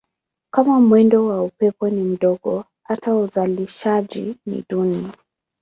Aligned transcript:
Kama 0.53 0.79
mwendo 0.79 1.25
wa 1.27 1.43
upepo 1.43 1.89
ni 1.89 2.01
mdogo 2.03 2.65
hata 2.85 3.15
uzalishaji 3.15 4.35
ni 4.45 4.63
duni. 4.69 5.11